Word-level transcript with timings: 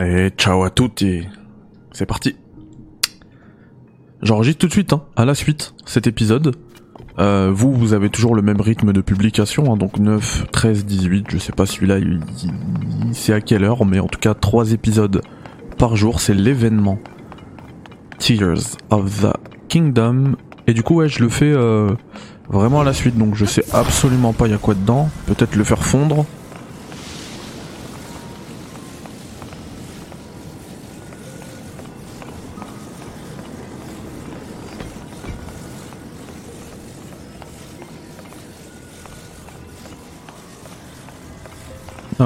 Et 0.00 0.30
ciao 0.36 0.64
à 0.64 0.70
et 1.02 1.24
c'est 1.92 2.06
parti. 2.06 2.34
J'enregistre 4.22 4.60
tout 4.60 4.66
de 4.66 4.72
suite, 4.72 4.92
hein, 4.92 5.02
à 5.16 5.24
la 5.24 5.34
suite, 5.34 5.74
cet 5.84 6.06
épisode. 6.06 6.56
Euh, 7.18 7.52
vous, 7.54 7.72
vous 7.72 7.92
avez 7.92 8.08
toujours 8.10 8.34
le 8.34 8.42
même 8.42 8.60
rythme 8.60 8.92
de 8.92 9.00
publication, 9.00 9.72
hein, 9.72 9.76
donc 9.76 9.98
9, 9.98 10.46
13, 10.50 10.84
18, 10.84 11.26
je 11.28 11.38
sais 11.38 11.52
pas 11.52 11.66
celui-là, 11.66 11.98
il, 11.98 12.20
il- 12.42 13.14
c'est 13.14 13.32
à 13.32 13.40
quelle 13.40 13.62
heure, 13.62 13.84
mais 13.84 14.00
en 14.00 14.08
tout 14.08 14.18
cas 14.18 14.34
3 14.34 14.72
épisodes 14.72 15.22
par 15.78 15.94
jour, 15.94 16.20
c'est 16.20 16.34
l'événement 16.34 16.98
Tears 18.18 18.76
of 18.90 19.22
the 19.22 19.32
Kingdom. 19.68 20.34
Et 20.66 20.74
du 20.74 20.82
coup, 20.82 20.96
ouais, 20.96 21.08
je 21.08 21.22
le 21.22 21.28
fais 21.28 21.52
euh, 21.52 21.92
vraiment 22.48 22.80
à 22.80 22.84
la 22.84 22.94
suite, 22.94 23.16
donc 23.16 23.36
je 23.36 23.44
sais 23.44 23.64
absolument 23.72 24.32
pas 24.32 24.46
il 24.46 24.50
y 24.50 24.54
a 24.54 24.58
quoi 24.58 24.74
dedans. 24.74 25.08
Peut-être 25.26 25.54
le 25.54 25.62
faire 25.64 25.84
fondre. 25.84 26.24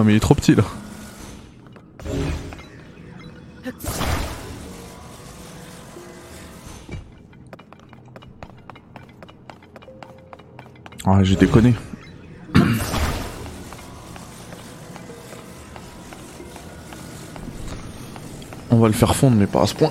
Mais 0.05 0.13
il 0.13 0.17
est 0.17 0.21
trop 0.21 0.35
petit 0.35 0.55
là. 0.55 0.63
Ah 11.05 11.23
j'ai 11.23 11.37
déconné. 11.37 11.75
On 18.71 18.79
va 18.79 18.87
le 18.87 18.93
faire 18.93 19.17
fondre 19.17 19.37
mais 19.37 19.47
pas 19.47 19.63
à 19.63 19.67
ce 19.67 19.75
point. 19.75 19.91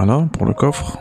Voilà 0.00 0.28
pour 0.32 0.46
le 0.46 0.54
coffre. 0.54 0.96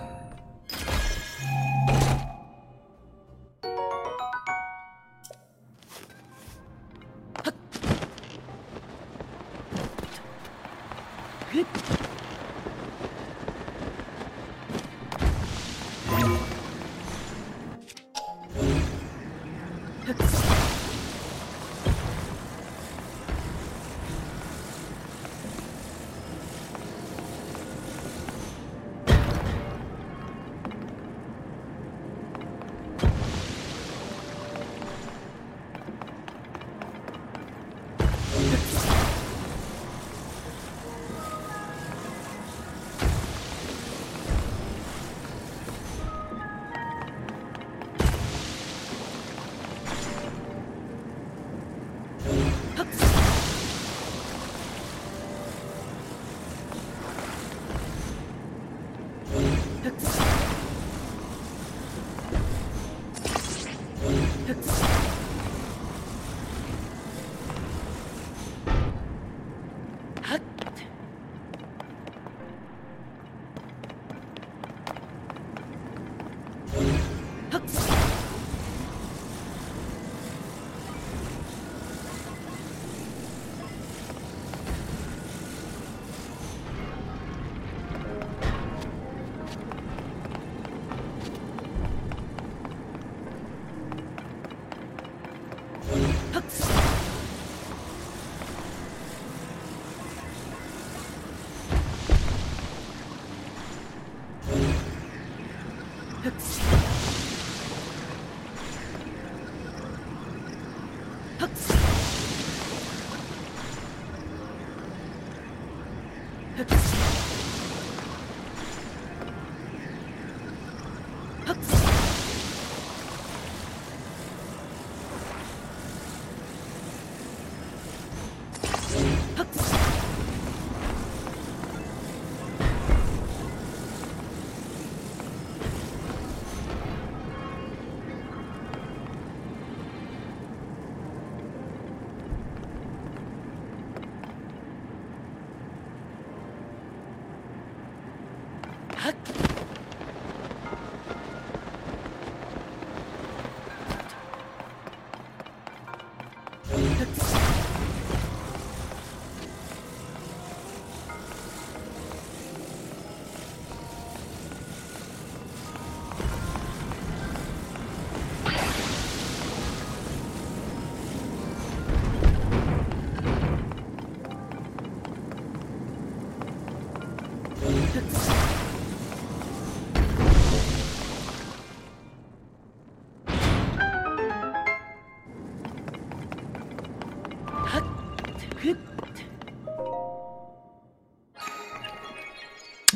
Look 59.87 60.26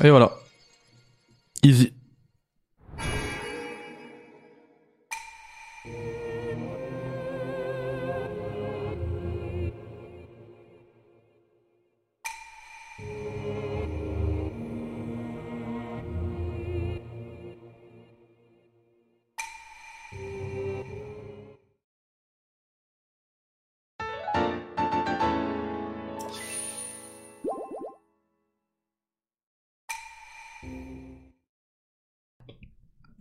Et 0.03 0.09
voilà. 0.09 0.31
Easy. 1.63 1.93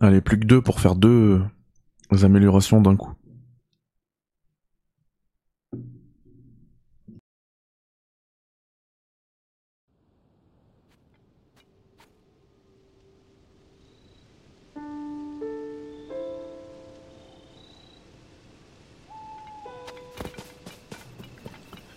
Allez, 0.03 0.19
plus 0.19 0.39
que 0.39 0.45
deux 0.45 0.61
pour 0.63 0.79
faire 0.79 0.95
deux 0.95 1.41
améliorations 2.23 2.81
d'un 2.81 2.95
coup. 2.95 3.13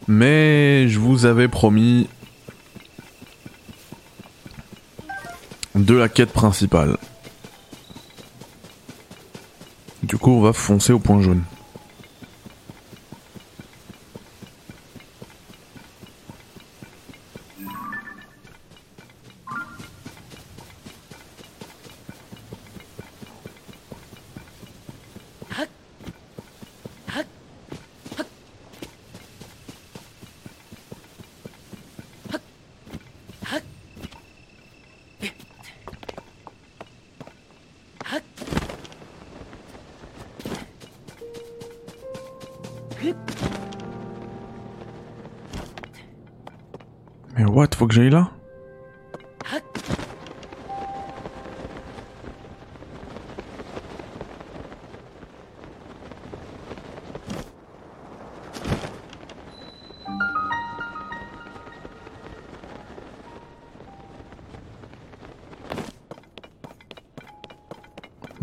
Mais 0.07 0.89
je 0.89 0.99
vous 0.99 1.25
avais 1.25 1.49
promis 1.49 2.07
de 5.75 5.95
la 5.95 6.11
quête 6.11 6.35
principale. 6.35 6.99
Du 10.05 10.19
coup, 10.19 10.33
on 10.33 10.43
va 10.43 10.53
foncer 10.53 10.93
au 10.93 10.99
point 10.99 11.23
jaune. 11.23 11.43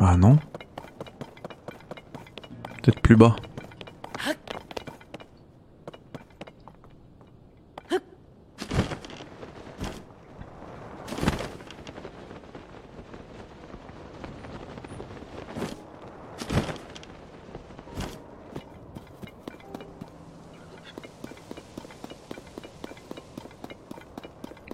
Bah 0.01 0.17
non. 0.17 0.39
Peut-être 2.81 3.01
plus 3.01 3.15
bas. 3.15 3.35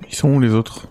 Ils 0.08 0.16
sont 0.16 0.30
où 0.30 0.40
les 0.40 0.54
autres 0.54 0.88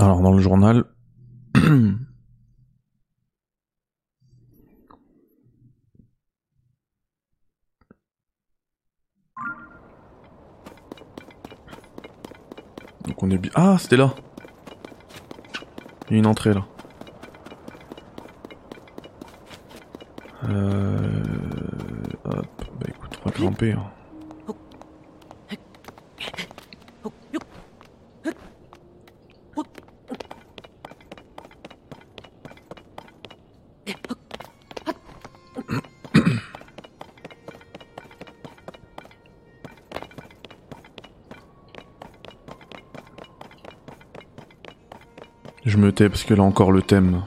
Alors 0.00 0.20
dans 0.20 0.32
le 0.32 0.40
journal. 0.40 0.84
Donc 13.06 13.22
on 13.22 13.27
est 13.38 13.42
bien. 13.42 13.52
Ah, 13.54 13.76
c'était 13.78 13.96
là. 13.96 14.14
Il 16.08 16.12
y 16.12 16.16
a 16.16 16.18
une 16.18 16.26
entrée 16.26 16.54
là. 16.54 16.64
Euh... 20.48 20.98
Hop, 22.24 22.46
bah 22.80 22.86
écoute, 22.88 23.18
on 23.24 23.28
va 23.28 23.34
grimper. 23.36 23.72
hein. 23.72 23.84
Je 45.68 45.76
me 45.76 45.92
tais 45.92 46.08
parce 46.08 46.24
que 46.24 46.32
là 46.32 46.42
encore 46.44 46.72
le 46.72 46.80
thème. 46.80 47.20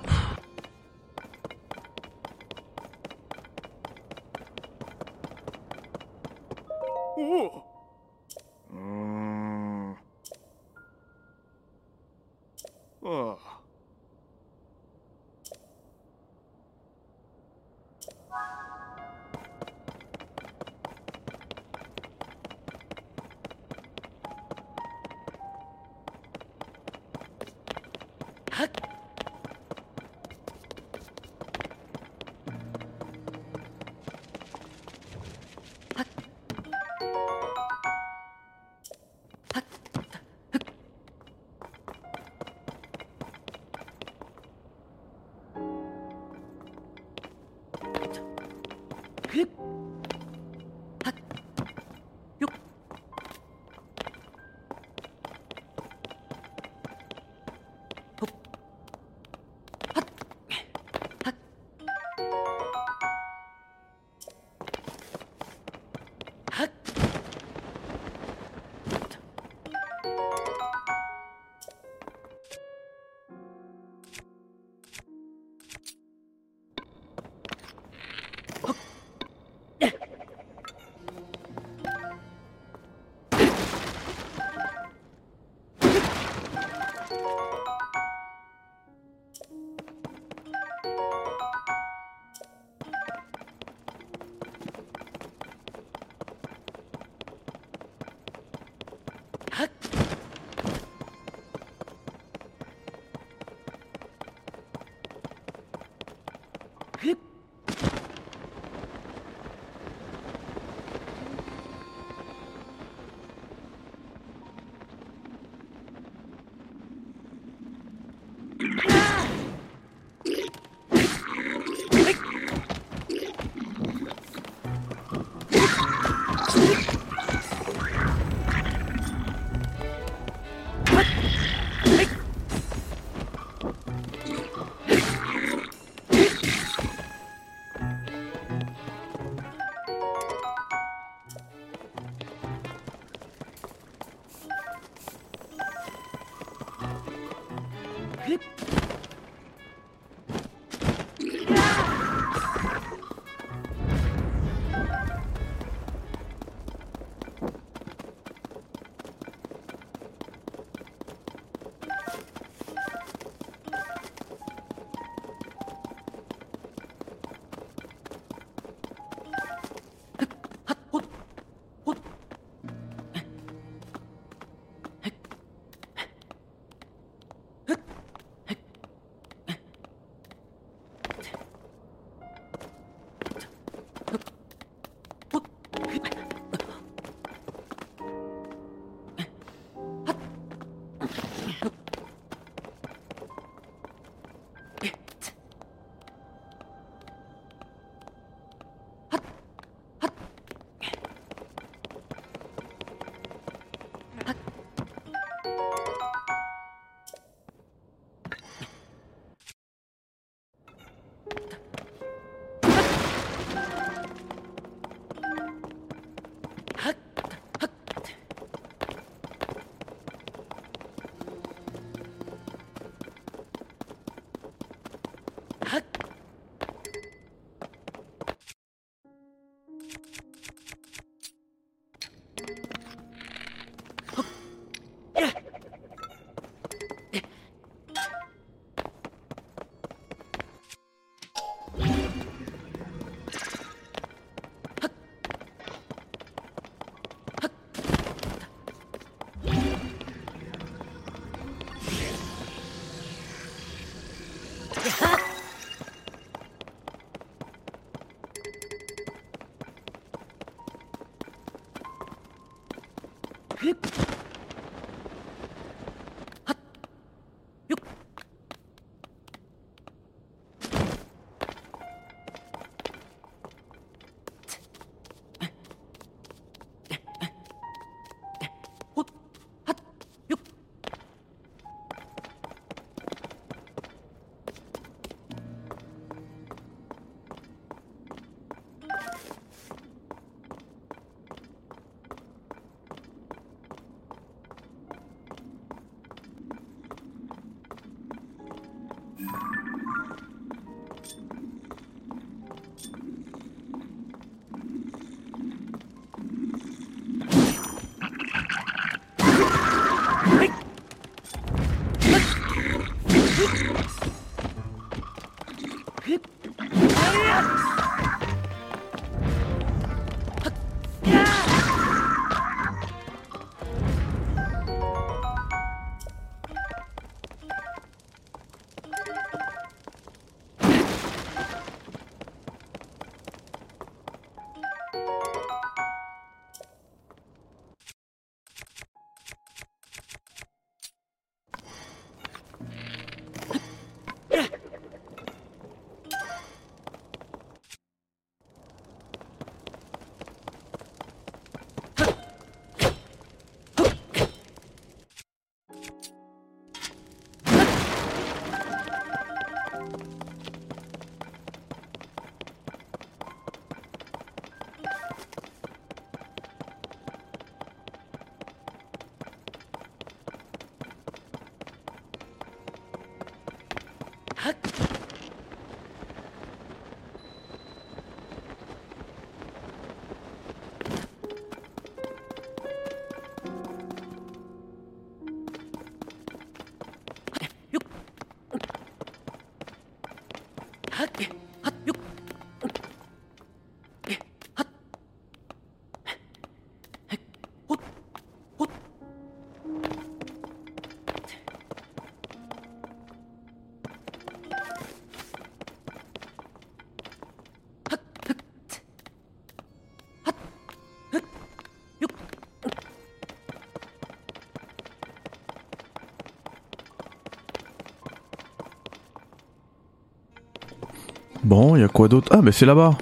Bon, 421.52 421.76
y 421.76 421.84
a 421.84 421.90
quoi 421.90 422.08
d'autre? 422.08 422.30
Ah, 422.32 422.42
mais 422.42 422.54
c'est 422.54 422.66
là-bas. 422.66 422.98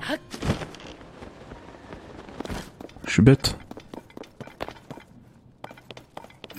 Je 3.05 3.11
suis 3.11 3.21
bête. 3.21 3.55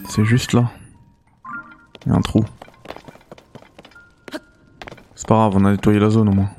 C'est 0.08 0.24
juste 0.24 0.52
là. 0.52 0.70
Y 2.06 2.10
a 2.10 2.14
un 2.14 2.20
trou. 2.20 2.44
C'est 5.16 5.26
pas 5.26 5.34
grave, 5.34 5.56
on 5.56 5.64
a 5.64 5.72
nettoyé 5.72 5.98
la 5.98 6.10
zone 6.10 6.28
au 6.28 6.32
moins. 6.32 6.50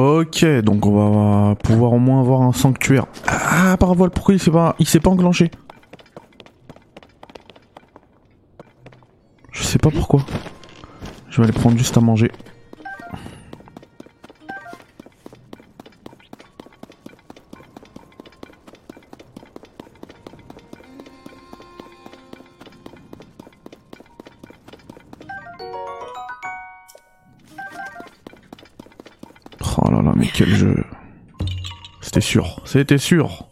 Ok, 0.00 0.44
donc 0.62 0.86
on 0.86 0.92
va 1.48 1.56
pouvoir 1.56 1.92
au 1.92 1.98
moins 1.98 2.20
avoir 2.20 2.42
un 2.42 2.52
sanctuaire. 2.52 3.06
Ah, 3.26 3.76
paravoile, 3.76 4.10
pourquoi 4.10 4.32
il 4.32 4.38
s'est 4.38 4.52
pas, 4.52 4.76
il 4.78 4.86
s'est 4.86 5.00
pas 5.00 5.10
enclenché? 5.10 5.50
Je 9.50 9.64
sais 9.64 9.80
pas 9.80 9.90
pourquoi. 9.90 10.20
Je 11.28 11.38
vais 11.38 11.48
aller 11.48 11.52
prendre 11.52 11.76
juste 11.76 11.96
à 11.96 12.00
manger. 12.00 12.30
C'était 32.64 32.98
sûr. 32.98 33.47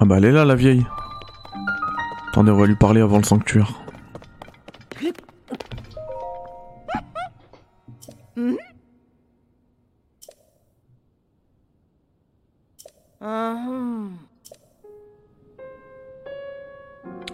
Ah 0.00 0.06
bah 0.06 0.16
elle 0.18 0.24
est 0.24 0.32
là 0.32 0.44
la 0.44 0.54
vieille. 0.54 0.86
Attendez, 2.28 2.50
on 2.50 2.56
va 2.56 2.66
lui 2.66 2.76
parler 2.76 3.00
avant 3.00 3.18
le 3.18 3.24
sanctuaire. 3.24 3.72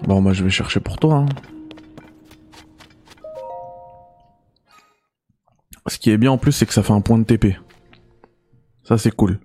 Bon 0.03 0.23
bah 0.23 0.33
je 0.33 0.45
vais 0.45 0.51
chercher 0.51 0.81
pour 0.81 0.99
toi. 0.99 1.17
hein. 1.17 1.27
Ce 5.89 5.99
qui 5.99 6.11
est 6.11 6.19
bien 6.19 6.33
en 6.33 6.39
plus 6.39 6.53
c'est 6.53 6.67
que 6.67 6.73
ça 6.75 6.83
fait 6.83 6.93
un 6.93 7.01
point 7.01 7.19
de 7.19 7.25
TP. 7.25 7.57
Ça 8.85 8.99
c'est 8.99 9.11
cool. 9.15 9.41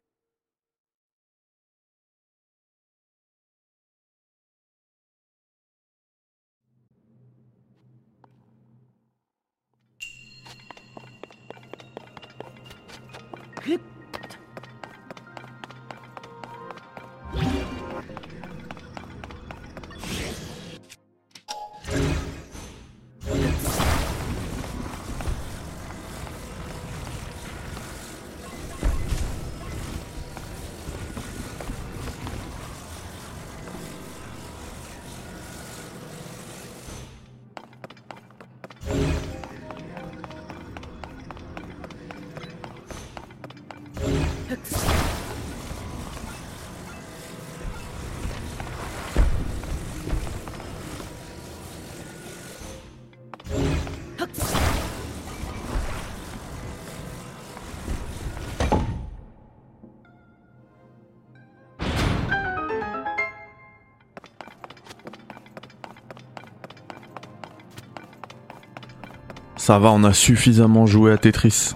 Ça 69.62 69.78
va, 69.78 69.92
on 69.92 70.04
a 70.04 70.12
suffisamment 70.12 70.88
joué 70.88 71.12
à 71.12 71.20
Tetris. 71.20 71.76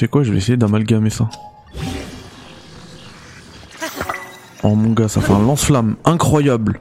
Sais 0.00 0.08
quoi, 0.08 0.22
je 0.22 0.32
vais 0.32 0.38
essayer 0.38 0.56
d'amalgamer 0.56 1.10
ça. 1.10 1.28
Oh 4.62 4.74
mon 4.74 4.92
gars, 4.92 5.08
ça 5.08 5.20
fait 5.20 5.32
un 5.32 5.40
lance-flamme 5.40 5.96
incroyable. 6.06 6.80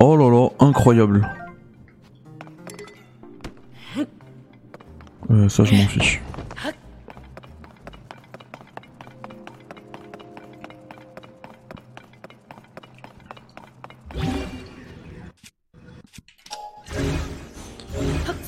Oh 0.00 0.16
là 0.16 0.28
là, 0.28 0.48
incroyable. 0.58 1.28
Euh, 5.30 5.48
ça, 5.48 5.62
je 5.64 5.74
m'en 5.74 5.86
fiche. 5.86 6.20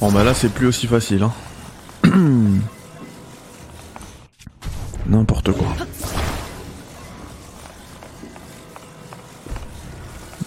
Bon 0.00 0.12
bah 0.12 0.22
là 0.22 0.34
c'est 0.34 0.50
plus 0.50 0.66
aussi 0.66 0.86
facile 0.86 1.24
hein. 1.24 1.32
N'importe 5.06 5.52
quoi. 5.52 5.68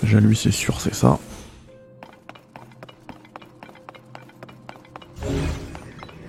Déjà 0.02 0.20
lui 0.20 0.36
c'est 0.36 0.52
sûr 0.52 0.82
c'est 0.82 0.96
ça. 0.96 1.20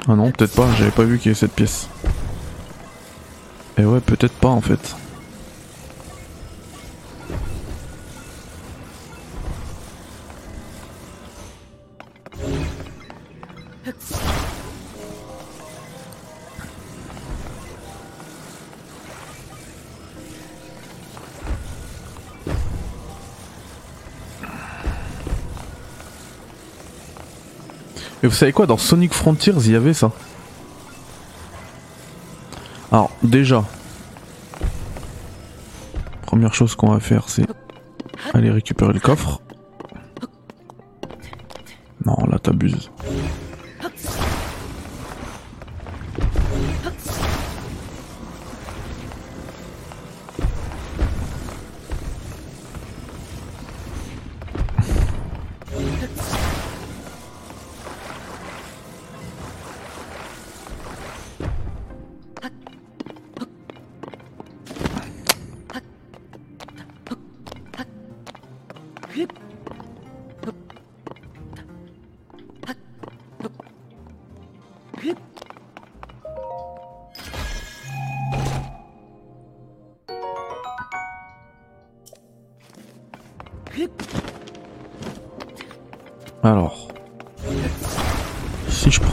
Ah 0.07 0.17
non 0.17 0.31
peut-être 0.33 0.55
pas, 0.55 0.71
j'avais 0.75 0.91
pas 0.91 1.05
vu 1.05 1.19
qu'il 1.19 1.27
y 1.27 1.31
avait 1.31 1.39
cette 1.39 1.53
pièce. 1.55 1.89
Et 3.79 3.85
ouais 3.85 4.01
peut-être 4.01 4.35
pas 4.35 4.49
en 4.49 4.61
fait. 4.61 4.95
Mais 28.23 28.29
vous 28.29 28.35
savez 28.35 28.53
quoi, 28.53 28.67
dans 28.67 28.77
Sonic 28.77 29.15
Frontiers, 29.15 29.55
il 29.57 29.73
y 29.73 29.77
avait 29.77 29.95
ça. 29.95 30.13
Alors, 32.93 33.11
déjà, 33.23 33.65
première 36.27 36.53
chose 36.55 36.75
qu'on 36.75 36.91
va 36.91 37.01
faire, 37.01 37.29
c'est 37.29 37.47
aller 38.35 38.51
récupérer 38.51 38.93
le 38.93 39.01
coffre. 39.01 39.41
Non, 42.05 42.17
là, 42.29 42.39
t'abuses. 42.39 42.91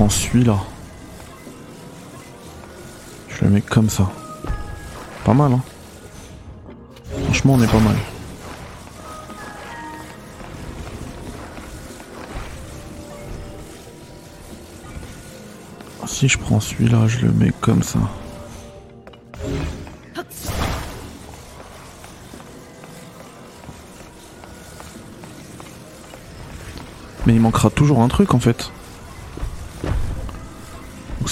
Celui-là, 0.10 0.58
je 3.30 3.46
le 3.46 3.52
mets 3.52 3.62
comme 3.62 3.90
ça. 3.90 4.10
Pas 5.24 5.34
mal, 5.34 5.54
hein 5.54 5.62
Franchement, 7.26 7.54
on 7.54 7.62
est 7.62 7.72
pas 7.72 7.80
mal. 7.80 7.96
Si 16.06 16.28
je 16.28 16.38
prends 16.40 16.60
celui-là, 16.60 17.08
je 17.08 17.26
le 17.26 17.32
mets 17.32 17.54
comme 17.62 17.84
ça. 17.84 18.00
Mais 27.28 27.36
il 27.36 27.40
manquera 27.42 27.70
toujours 27.70 28.02
un 28.02 28.08
truc 28.08 28.34
en 28.34 28.40
fait. 28.40 28.72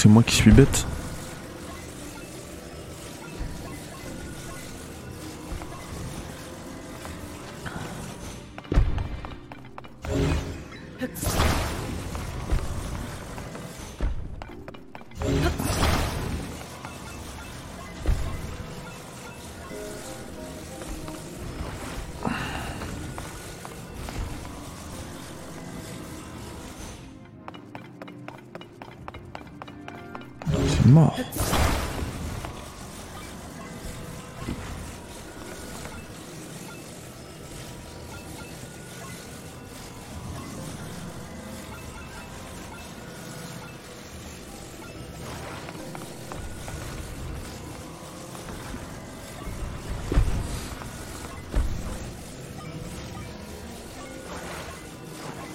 C'est 0.05 0.11
moi 0.11 0.21
qui 0.21 0.35
suis 0.35 0.51
bête. 0.51 0.85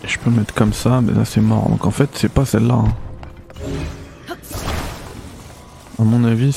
Je 0.05 0.19
peux 0.19 0.31
mettre 0.31 0.53
comme 0.55 0.73
ça, 0.73 1.01
mais 1.01 1.13
là 1.13 1.25
c'est 1.25 1.41
mort. 1.41 1.69
Donc 1.69 1.87
en 1.87 1.91
fait, 1.91 2.11
c'est 2.15 2.29
pas 2.33 2.45
celle-là. 2.45 2.75
hein. 2.75 3.10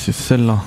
C'est 0.04 0.12
celle-là. 0.12 0.58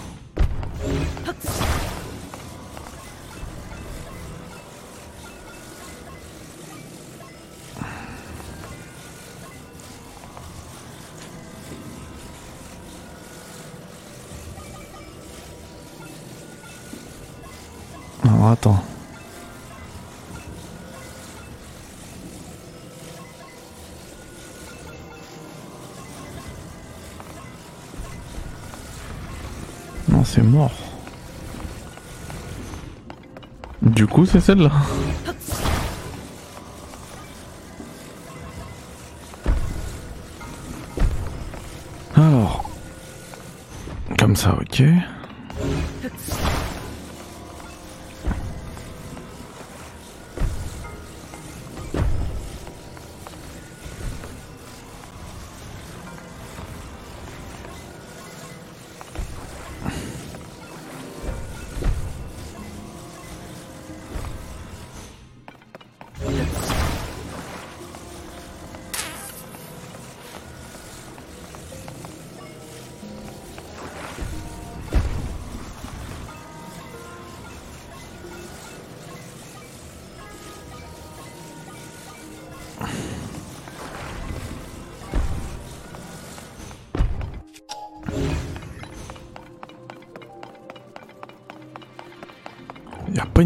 Du 33.82 34.08
coup, 34.08 34.26
c'est 34.26 34.40
celle-là. 34.40 34.72
Alors. 42.16 42.70
Comme 44.18 44.36
ça, 44.36 44.58
ok. 44.60 44.84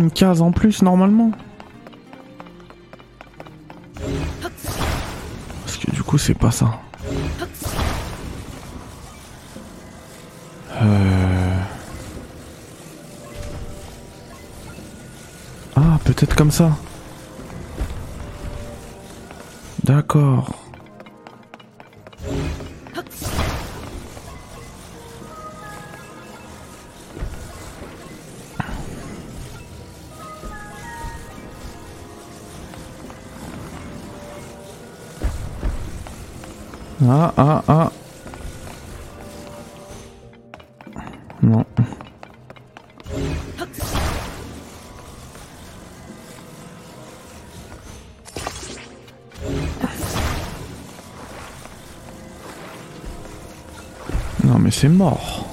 Une 0.02 0.12
case 0.12 0.42
en 0.42 0.52
plus 0.52 0.82
normalement 0.82 1.32
Parce 5.64 5.78
que 5.78 5.92
du 5.92 6.02
coup 6.02 6.18
c'est 6.18 6.34
pas 6.34 6.50
ça. 6.52 6.80
Euh... 10.82 11.60
Ah 15.76 16.00
peut-être 16.04 16.36
comme 16.36 16.52
ça. 16.52 16.72
D'accord. 19.84 20.61
Ah, 37.04 37.34
ah, 37.36 37.64
ah. 37.68 37.92
Non. 41.42 41.66
Non 54.44 54.60
mais 54.60 54.70
c'est 54.70 54.88
mort. 54.88 55.51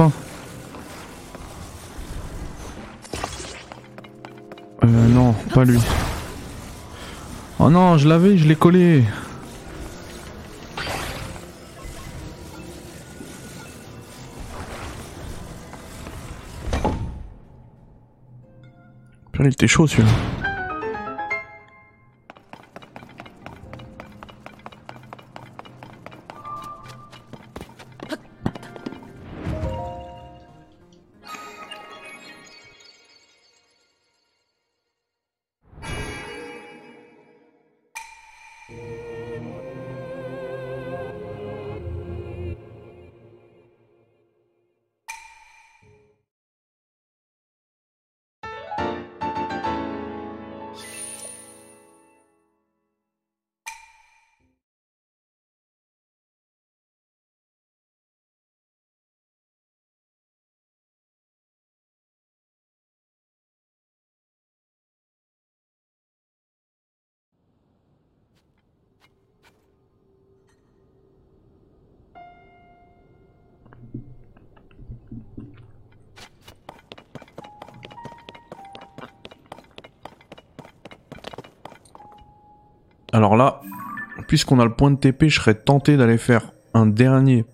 Euh 0.00 0.08
non, 4.84 5.34
pas 5.54 5.64
lui. 5.64 5.78
Oh 7.58 7.68
non, 7.68 7.98
je 7.98 8.08
l'avais, 8.08 8.38
je 8.38 8.48
l'ai 8.48 8.56
collé. 8.56 9.04
Putain, 19.32 19.44
il 19.44 19.52
était 19.52 19.68
chaud 19.68 19.86
celui-là. 19.86 20.08
Puisqu'on 84.32 84.60
a 84.60 84.64
le 84.64 84.74
point 84.74 84.90
de 84.90 84.96
TP, 84.96 85.28
je 85.28 85.38
serais 85.38 85.54
tenté 85.54 85.98
d'aller 85.98 86.16
faire 86.16 86.52
un 86.72 86.86
dernier. 86.86 87.44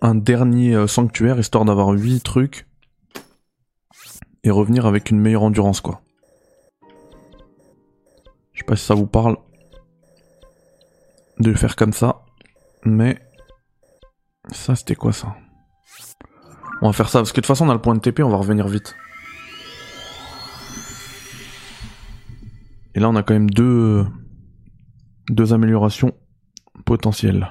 Un 0.00 0.14
dernier 0.14 0.76
euh, 0.76 0.86
sanctuaire, 0.86 1.40
histoire 1.40 1.64
d'avoir 1.64 1.88
8 1.88 2.20
trucs. 2.20 2.68
Et 4.44 4.52
revenir 4.52 4.86
avec 4.86 5.10
une 5.10 5.18
meilleure 5.18 5.42
endurance, 5.42 5.80
quoi. 5.80 6.00
Je 8.52 8.60
sais 8.60 8.64
pas 8.64 8.76
si 8.76 8.84
ça 8.84 8.94
vous 8.94 9.08
parle. 9.08 9.36
De 11.40 11.52
faire 11.54 11.74
comme 11.74 11.92
ça. 11.92 12.22
Mais... 12.84 13.18
Ça, 14.52 14.76
c'était 14.76 14.94
quoi 14.94 15.12
ça? 15.12 15.34
On 16.82 16.86
va 16.86 16.92
faire 16.92 17.08
ça, 17.08 17.18
parce 17.18 17.32
que 17.32 17.40
de 17.40 17.40
toute 17.40 17.46
façon 17.46 17.66
on 17.66 17.70
a 17.70 17.74
le 17.74 17.82
point 17.82 17.96
de 17.96 18.00
TP, 18.00 18.20
on 18.20 18.30
va 18.30 18.36
revenir 18.36 18.68
vite. 18.68 18.94
Et 22.94 23.00
là 23.00 23.08
on 23.10 23.16
a 23.16 23.22
quand 23.22 23.34
même 23.34 23.50
deux, 23.50 24.06
deux 25.28 25.52
améliorations 25.52 26.12
potentielles. 26.84 27.50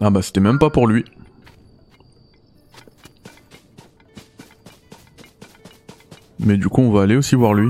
Ah 0.00 0.10
bah 0.10 0.22
c'était 0.22 0.40
même 0.40 0.58
pas 0.58 0.70
pour 0.70 0.86
lui. 0.86 1.04
Mais 6.48 6.56
du 6.56 6.70
coup 6.70 6.80
on 6.80 6.90
va 6.90 7.02
aller 7.02 7.14
aussi 7.14 7.34
voir 7.34 7.52
lui. 7.52 7.68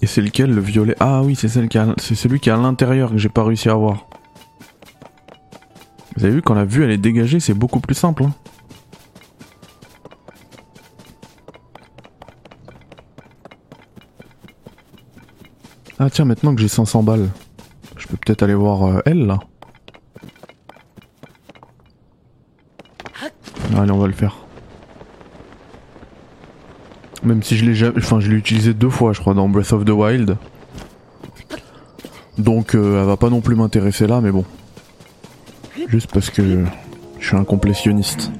Et 0.00 0.06
c'est 0.06 0.20
lequel 0.20 0.54
le 0.54 0.60
violet? 0.60 0.94
Ah 1.00 1.24
oui 1.24 1.34
c'est 1.34 1.48
celui 1.48 1.68
qui 2.38 2.48
est 2.48 2.52
à 2.52 2.56
l'intérieur 2.56 3.10
que 3.10 3.18
j'ai 3.18 3.28
pas 3.28 3.42
réussi 3.42 3.68
à 3.68 3.74
voir. 3.74 4.06
Vous 6.16 6.24
avez 6.24 6.34
vu 6.34 6.42
quand 6.42 6.54
la 6.54 6.64
vue 6.64 6.84
elle 6.84 6.92
est 6.92 6.96
dégagée 6.96 7.40
c'est 7.40 7.54
beaucoup 7.54 7.80
plus 7.80 7.96
simple. 7.96 8.22
Hein. 8.22 8.32
ah 15.98 16.08
tiens 16.08 16.24
maintenant 16.24 16.54
que 16.54 16.60
j'ai 16.60 16.68
500 16.68 17.02
balles 17.02 17.28
peut-être 18.16 18.44
aller 18.44 18.54
voir 18.54 18.84
euh, 18.84 19.00
elle 19.06 19.26
là. 19.26 19.40
Allez, 23.76 23.90
on 23.90 23.98
va 23.98 24.06
le 24.06 24.12
faire. 24.12 24.41
Même 27.22 27.42
si 27.42 27.56
je 27.56 27.64
l'ai 27.64 27.74
jamais, 27.74 27.98
enfin 27.98 28.18
je 28.20 28.30
l'ai 28.30 28.36
utilisé 28.36 28.74
deux 28.74 28.90
fois, 28.90 29.12
je 29.12 29.20
crois, 29.20 29.34
dans 29.34 29.48
Breath 29.48 29.72
of 29.72 29.84
the 29.84 29.90
Wild. 29.90 30.36
Donc 32.38 32.74
euh, 32.74 33.00
elle 33.00 33.06
va 33.06 33.16
pas 33.16 33.30
non 33.30 33.40
plus 33.40 33.54
m'intéresser 33.54 34.06
là, 34.06 34.20
mais 34.20 34.32
bon. 34.32 34.44
Juste 35.88 36.10
parce 36.12 36.30
que 36.30 36.64
je 37.20 37.26
suis 37.26 37.36
un 37.36 37.44
complétionniste. 37.44 38.30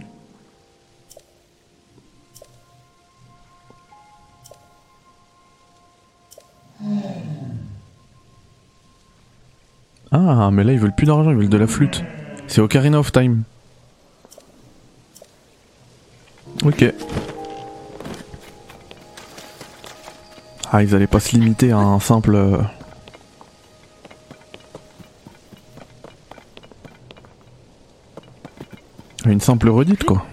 Ah, 10.10 10.50
mais 10.52 10.64
là 10.64 10.72
ils 10.72 10.78
veulent 10.78 10.94
plus 10.94 11.06
d'argent, 11.06 11.30
ils 11.30 11.36
veulent 11.36 11.48
de 11.48 11.56
la 11.56 11.66
flûte. 11.66 12.02
C'est 12.48 12.60
Ocarina 12.60 12.98
of 12.98 13.12
Time. 13.12 13.44
Ok. 16.64 16.92
Ah, 20.74 20.82
ils 20.82 20.94
allaient 20.94 21.06
pas 21.06 21.20
se 21.20 21.36
limiter 21.36 21.70
à 21.70 21.76
un 21.76 22.00
simple... 22.00 22.34
euh, 22.34 22.56
à 29.26 29.30
Une 29.30 29.40
simple 29.40 29.68
redite 29.68 30.02
quoi. 30.04 30.24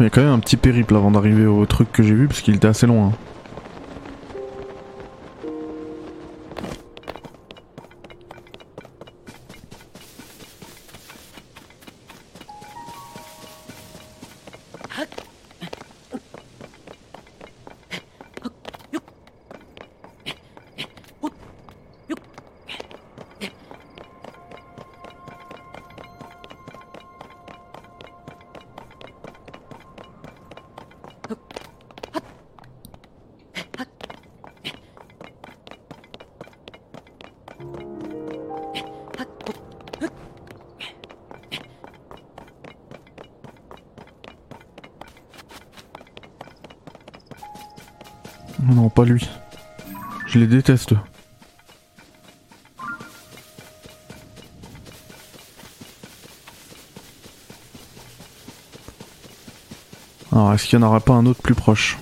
Il 0.00 0.04
y 0.04 0.06
a 0.06 0.10
quand 0.10 0.22
même 0.22 0.30
un 0.30 0.38
petit 0.40 0.56
périple 0.56 0.96
avant 0.96 1.10
d'arriver 1.10 1.44
au 1.44 1.66
truc 1.66 1.92
que 1.92 2.02
j'ai 2.02 2.14
vu 2.14 2.28
parce 2.28 2.40
qu'il 2.40 2.54
était 2.54 2.66
assez 2.66 2.86
loin. 2.86 3.12
Pas 48.92 49.04
lui. 49.04 49.28
Je 50.26 50.38
les 50.38 50.46
déteste. 50.46 50.94
Alors, 60.30 60.54
est-ce 60.54 60.66
qu'il 60.66 60.78
n'y 60.78 60.84
en 60.84 60.88
aura 60.88 61.00
pas 61.00 61.12
un 61.12 61.26
autre 61.26 61.42
plus 61.42 61.54
proche? 61.54 61.98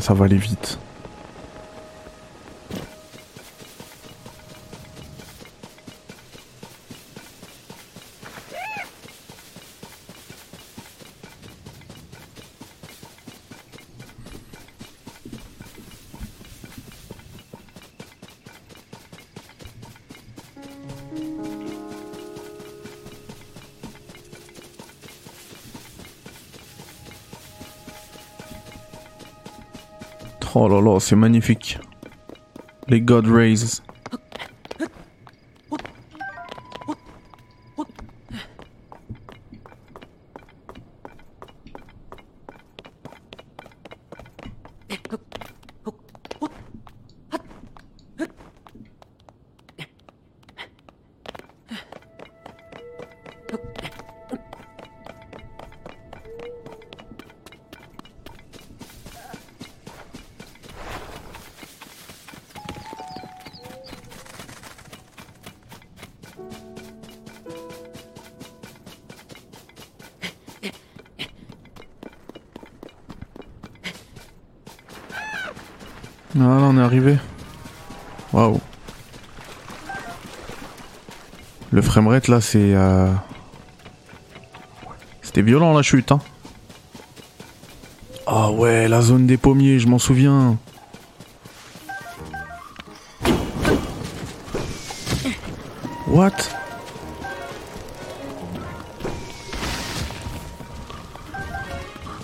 Ça 0.00 0.14
va 0.14 0.24
aller 0.24 0.36
vite. 0.36 0.78
Oh 30.52 30.68
là 30.68 30.80
là, 30.80 30.98
c'est 30.98 31.14
magnifique. 31.14 31.78
Les 32.88 33.00
God 33.00 33.26
Rays. 33.26 33.80
Framerate 81.90 82.28
là, 82.28 82.40
c'est. 82.40 82.72
euh, 82.74 83.12
C'était 85.22 85.42
violent 85.42 85.72
la 85.74 85.82
chute, 85.82 86.12
hein. 86.12 86.20
Ah 88.28 88.52
ouais, 88.52 88.86
la 88.86 89.00
zone 89.02 89.26
des 89.26 89.36
pommiers, 89.36 89.80
je 89.80 89.88
m'en 89.88 89.98
souviens. 89.98 90.56
What? 96.06 96.30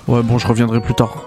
Ouais, 0.07 0.23
bon, 0.23 0.39
je 0.39 0.47
reviendrai 0.47 0.81
plus 0.81 0.95
tard. 0.95 1.25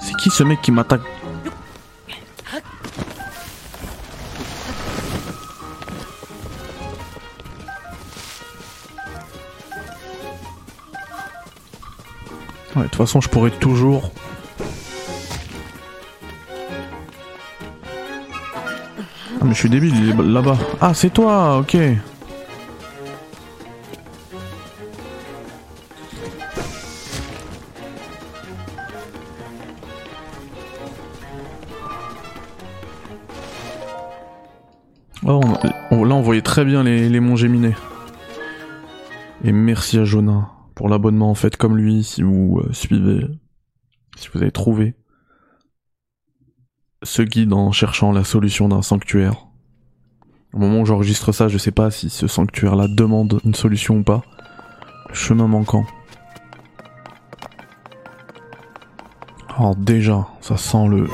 C'est 0.00 0.14
qui 0.16 0.30
ce 0.30 0.44
mec 0.44 0.62
qui 0.62 0.70
m'attaque? 0.70 1.00
Toute 12.98 13.06
façon, 13.06 13.20
je 13.20 13.28
pourrais 13.28 13.52
toujours. 13.52 14.10
Ah, 19.40 19.44
mais 19.44 19.54
je 19.54 19.58
suis 19.60 19.70
débile, 19.70 19.94
il 19.94 20.10
est 20.10 20.20
là-bas. 20.20 20.58
Ah, 20.80 20.92
c'est 20.94 21.10
toi, 21.10 21.58
ok. 21.58 21.76
Oh, 35.24 36.04
là, 36.04 36.14
on 36.16 36.22
voyait 36.22 36.42
très 36.42 36.64
bien 36.64 36.82
les, 36.82 37.08
les 37.08 37.20
monts 37.20 37.36
géminés. 37.36 37.76
Et 39.44 39.52
merci 39.52 39.98
à 40.00 40.04
Jonah 40.04 40.57
pour 40.78 40.88
l'abonnement. 40.88 41.34
Faites 41.34 41.56
comme 41.56 41.76
lui 41.76 42.04
si 42.04 42.22
vous 42.22 42.62
euh, 42.64 42.72
suivez, 42.72 43.26
si 44.16 44.28
vous 44.32 44.40
avez 44.40 44.52
trouvé 44.52 44.94
ce 47.02 47.20
guide 47.22 47.52
en 47.52 47.72
cherchant 47.72 48.12
la 48.12 48.22
solution 48.22 48.68
d'un 48.68 48.82
sanctuaire. 48.82 49.48
Au 50.52 50.58
moment 50.58 50.80
où 50.80 50.86
j'enregistre 50.86 51.32
ça, 51.32 51.48
je 51.48 51.58
sais 51.58 51.72
pas 51.72 51.90
si 51.90 52.08
ce 52.10 52.28
sanctuaire-là 52.28 52.86
demande 52.88 53.40
une 53.44 53.54
solution 53.54 53.96
ou 53.96 54.02
pas. 54.04 54.22
Chemin 55.12 55.48
manquant. 55.48 55.84
Alors 59.56 59.74
déjà, 59.74 60.28
ça 60.40 60.56
sent 60.56 60.86
le... 60.88 61.08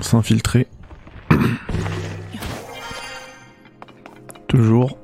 s'infiltrer. 0.00 0.68
Toujours. 4.46 4.96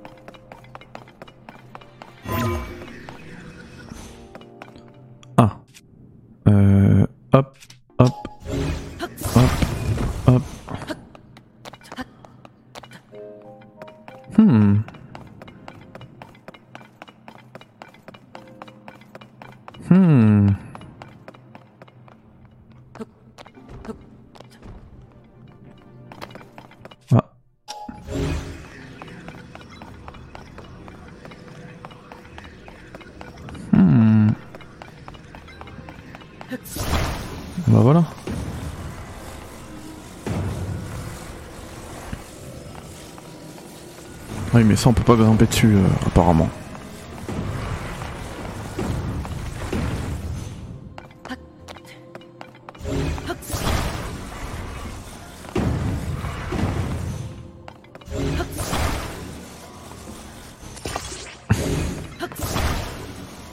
Oui 44.55 44.62
mais 44.62 44.76
ça 44.76 44.88
on 44.88 44.92
peut 44.92 45.02
pas 45.02 45.16
grimper 45.16 45.46
dessus 45.46 45.74
euh, 45.74 45.80
apparemment. 46.07 46.48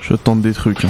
Je 0.01 0.13
tente 0.15 0.41
des 0.41 0.53
trucs. 0.53 0.85
hein. 0.85 0.89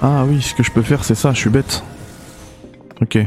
Ah 0.00 0.24
oui, 0.24 0.40
ce 0.40 0.54
que 0.54 0.62
je 0.62 0.70
peux 0.70 0.82
faire 0.82 1.04
c'est 1.04 1.14
ça, 1.14 1.32
je 1.32 1.38
suis 1.38 1.50
bête. 1.50 1.82
Ok. 3.02 3.18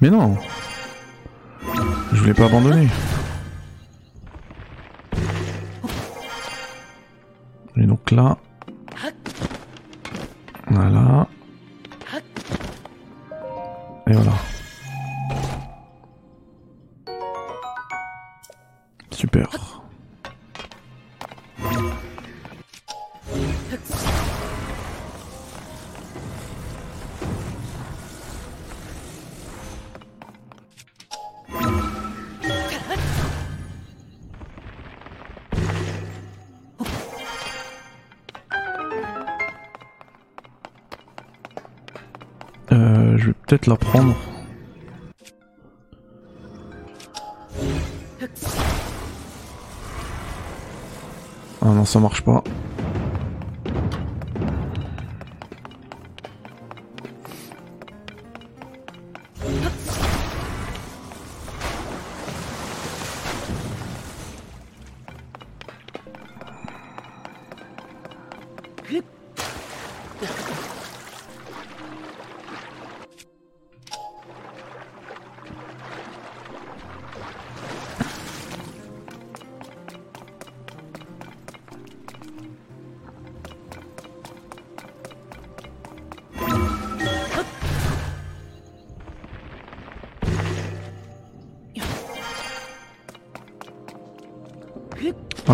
Mais 0.00 0.10
non 0.10 0.36
voulais 2.24 2.34
pas 2.34 2.46
abandonner. 2.46 2.88
Et 7.76 7.86
donc 7.86 8.10
là... 8.10 8.38
La 43.66 43.76
prendre. 43.76 44.14
Ah 51.62 51.68
non, 51.68 51.86
ça 51.86 51.98
marche 51.98 52.22
pas. 52.22 52.44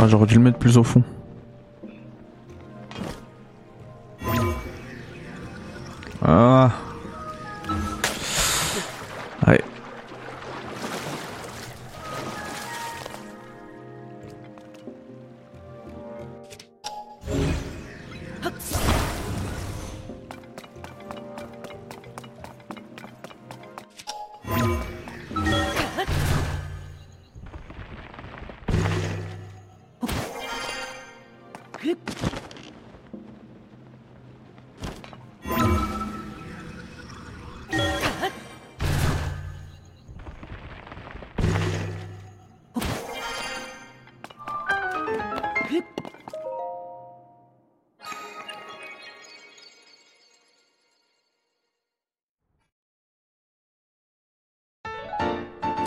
Ah, 0.03 0.09
j'aurais 0.09 0.24
dû 0.24 0.36
le 0.36 0.40
mettre 0.40 0.59
plus 0.59 0.78
au 0.78 0.82
fond. 0.82 1.03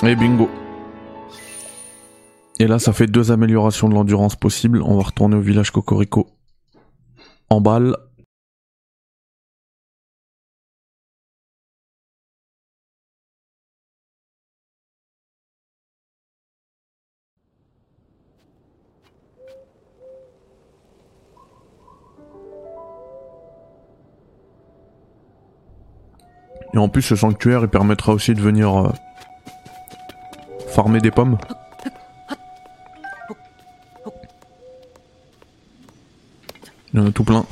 Et 0.06 0.18
bingo. 0.18 0.50
Et 2.60 2.68
là, 2.68 2.78
ça 2.78 2.92
fait 2.92 3.08
deux 3.08 3.32
améliorations 3.32 3.88
de 3.88 3.94
l'endurance 3.94 4.36
possibles. 4.36 4.82
On 4.84 4.98
va 4.98 5.04
retourner 5.04 5.38
au 5.38 5.40
village 5.40 5.72
Cocorico. 5.72 6.28
En 7.50 7.62
balle. 7.62 7.96
Et 26.74 26.78
en 26.78 26.90
plus, 26.90 27.04
ce 27.04 27.16
sanctuaire, 27.16 27.62
il 27.62 27.70
permettra 27.70 28.14
aussi 28.14 28.34
de 28.34 28.42
venir 28.42 28.76
euh, 28.76 28.92
farmer 30.74 31.00
des 31.00 31.12
pommes. 31.12 31.38
Il 36.94 37.00
y 37.00 37.04
en 37.04 37.08
a 37.08 37.12
tout 37.12 37.24
plein. 37.24 37.46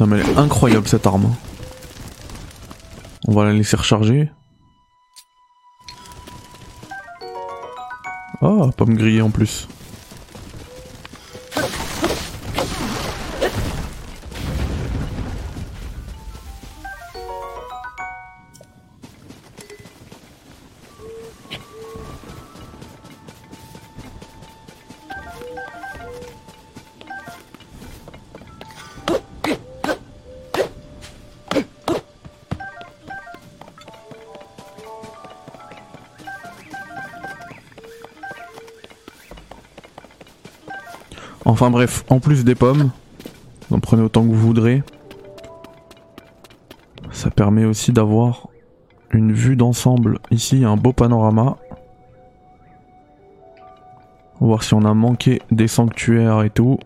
Non 0.00 0.06
mais 0.06 0.18
elle 0.18 0.30
est 0.30 0.36
incroyable 0.36 0.88
cette 0.88 1.06
arme. 1.06 1.34
On 3.28 3.32
va 3.32 3.44
la 3.44 3.52
laisser 3.52 3.76
recharger. 3.76 4.30
Oh, 8.42 8.70
pomme 8.76 8.94
grillée 8.94 9.22
en 9.22 9.30
plus. 9.30 9.68
Enfin 41.50 41.68
bref, 41.68 42.04
en 42.08 42.20
plus 42.20 42.44
des 42.44 42.54
pommes, 42.54 42.92
vous 43.68 43.76
en 43.76 43.80
prenez 43.80 44.02
autant 44.02 44.22
que 44.22 44.28
vous 44.28 44.36
voudrez. 44.36 44.84
Ça 47.10 47.28
permet 47.28 47.64
aussi 47.64 47.90
d'avoir 47.90 48.46
une 49.10 49.32
vue 49.32 49.56
d'ensemble. 49.56 50.20
Ici, 50.30 50.58
il 50.58 50.62
y 50.62 50.64
a 50.64 50.70
un 50.70 50.76
beau 50.76 50.92
panorama. 50.92 51.56
On 54.36 54.44
va 54.44 54.46
voir 54.46 54.62
si 54.62 54.74
on 54.74 54.84
a 54.84 54.94
manqué 54.94 55.42
des 55.50 55.66
sanctuaires 55.66 56.44
et 56.44 56.50
tout. 56.50 56.78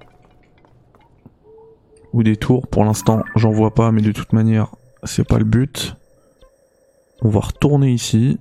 Ou 2.14 2.22
des 2.22 2.36
tours. 2.36 2.66
Pour 2.66 2.86
l'instant, 2.86 3.22
j'en 3.36 3.50
vois 3.50 3.74
pas, 3.74 3.92
mais 3.92 4.00
de 4.00 4.12
toute 4.12 4.32
manière, 4.32 4.74
c'est 5.02 5.28
pas 5.28 5.36
le 5.36 5.44
but. 5.44 5.94
On 7.20 7.28
va 7.28 7.40
retourner 7.40 7.92
ici. 7.92 8.38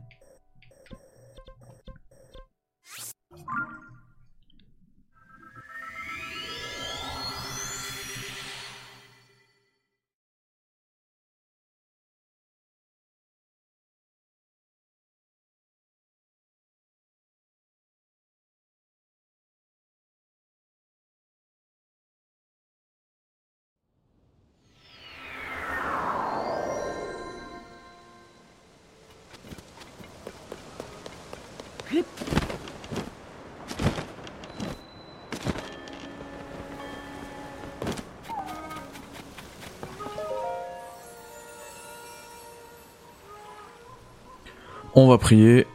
On 44.95 45.07
va 45.07 45.17
prier. 45.17 45.65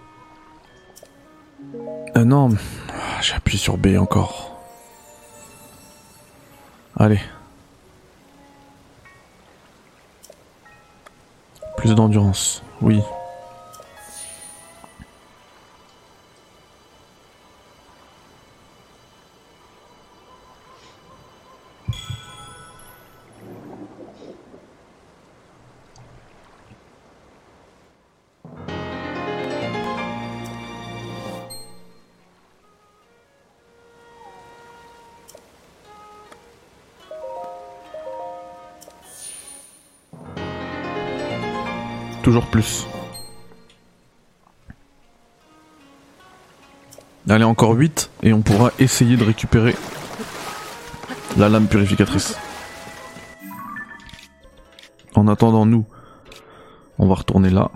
Euh, 2.16 2.24
non, 2.24 2.50
j'appuie 3.20 3.58
sur 3.58 3.76
B 3.76 3.96
encore. 3.98 4.56
Allez. 6.96 7.20
Plus 11.76 11.94
d'endurance, 11.94 12.62
oui. 12.80 13.00
Plus. 42.50 42.86
Allez, 47.28 47.44
encore 47.44 47.72
8 47.72 48.10
et 48.22 48.32
on 48.32 48.40
pourra 48.40 48.72
essayer 48.78 49.16
de 49.16 49.24
récupérer 49.24 49.74
la 51.36 51.48
lame 51.48 51.66
purificatrice. 51.66 52.38
En 55.14 55.28
attendant, 55.28 55.66
nous, 55.66 55.84
on 56.98 57.06
va 57.06 57.14
retourner 57.14 57.50
là. 57.50 57.70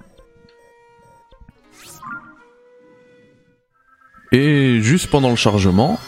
Et 4.33 4.81
juste 4.81 5.11
pendant 5.11 5.29
le 5.29 5.37
chargement, 5.37 5.99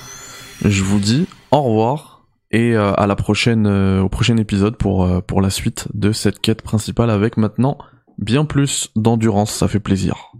je 0.64 0.82
vous 0.82 0.98
dis 0.98 1.26
au 1.50 1.60
revoir 1.60 2.22
et 2.50 2.74
euh, 2.74 2.94
à 2.94 3.06
la 3.06 3.16
prochaine, 3.16 3.66
euh, 3.66 4.00
au 4.00 4.08
prochain 4.08 4.38
épisode 4.38 4.76
pour, 4.76 5.04
euh, 5.04 5.20
pour 5.20 5.42
la 5.42 5.50
suite 5.50 5.88
de 5.92 6.12
cette 6.12 6.40
quête 6.40 6.62
principale 6.62 7.10
avec 7.10 7.36
maintenant 7.36 7.76
bien 8.18 8.44
plus 8.44 8.90
d'endurance, 8.96 9.52
ça 9.52 9.68
fait 9.68 9.80
plaisir. 9.80 10.32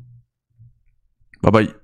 Bye 1.43 1.53
bye. 1.53 1.84